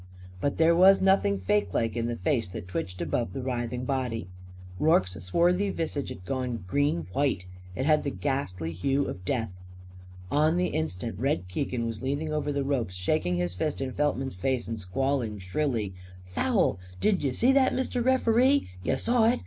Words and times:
But 0.39 0.57
there 0.57 0.75
was 0.75 0.99
nothing 0.99 1.37
fakelike 1.37 1.95
in 1.95 2.07
the 2.07 2.15
face 2.15 2.47
that 2.47 2.67
twitched 2.67 3.03
above 3.03 3.33
the 3.33 3.41
writhing 3.43 3.85
body. 3.85 4.27
Rorke's 4.79 5.11
swarthy 5.23 5.69
visage 5.69 6.09
had 6.09 6.25
gone 6.25 6.63
green 6.65 7.05
white. 7.13 7.45
It 7.75 7.85
had 7.85 8.01
the 8.01 8.09
ghastly 8.09 8.71
hue 8.71 9.05
of 9.05 9.23
death. 9.25 9.53
On 10.31 10.57
the 10.57 10.69
instant 10.69 11.19
Red 11.19 11.47
Keegan 11.47 11.85
was 11.85 12.01
leaning 12.01 12.33
over 12.33 12.51
the 12.51 12.63
ropes, 12.63 12.95
shaking 12.95 13.35
his 13.35 13.53
fist 13.53 13.79
in 13.79 13.91
Feltman's 13.91 14.33
face, 14.35 14.67
and 14.67 14.81
squalling 14.81 15.37
shrilly: 15.37 15.93
"Foul! 16.25 16.79
Did 16.99 17.21
y'see 17.21 17.51
that, 17.51 17.75
Mister 17.75 18.01
Referee? 18.01 18.69
Y'saw 18.83 19.29
it! 19.29 19.39